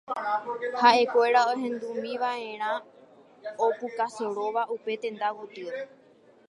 ha'ekuéra 0.81 1.41
ohendúmiva'erã 1.51 2.71
opukasoróva 3.67 4.61
upe 4.75 4.93
tenda 5.03 5.27
gotyo 5.35 5.67